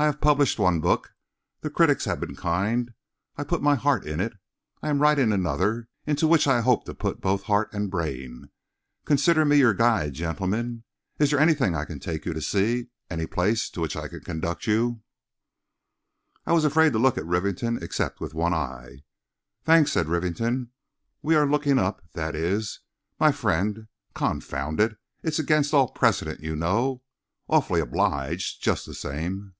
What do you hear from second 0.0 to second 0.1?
I